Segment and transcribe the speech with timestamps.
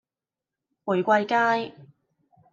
[0.83, 1.75] 玫瑰街